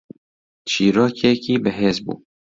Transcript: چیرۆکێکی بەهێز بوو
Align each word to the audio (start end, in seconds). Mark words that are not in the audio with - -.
چیرۆکێکی 0.69 1.55
بەهێز 1.63 1.97
بوو 2.05 2.17